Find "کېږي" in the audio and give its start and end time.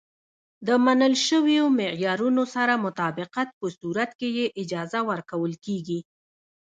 5.65-5.99